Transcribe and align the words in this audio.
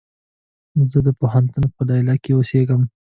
زه 0.91 0.99
د 1.07 1.09
پوهنتون 1.19 1.63
په 1.75 1.81
ليليه 1.87 2.15
کې 2.23 2.31
اوسيږم 2.35 2.81